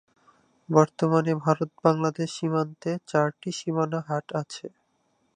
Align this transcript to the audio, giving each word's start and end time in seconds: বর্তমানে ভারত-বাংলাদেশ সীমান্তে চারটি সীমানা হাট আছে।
বর্তমানে 0.69 1.31
ভারত-বাংলাদেশ 1.45 2.29
সীমান্তে 2.37 2.91
চারটি 3.07 3.49
সীমানা 3.59 3.99
হাট 4.07 4.27
আছে। 4.41 4.65